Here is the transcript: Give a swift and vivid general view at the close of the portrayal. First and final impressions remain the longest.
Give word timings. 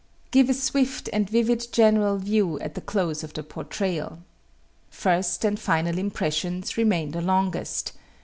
Give 0.31 0.49
a 0.49 0.55
swift 0.55 1.09
and 1.13 1.29
vivid 1.29 1.67
general 1.71 2.17
view 2.17 2.59
at 2.59 2.73
the 2.73 2.81
close 2.81 3.23
of 3.23 3.35
the 3.35 3.43
portrayal. 3.43 4.23
First 4.89 5.45
and 5.45 5.59
final 5.59 5.99
impressions 5.99 6.75
remain 6.75 7.11
the 7.11 7.21
longest. 7.21 7.91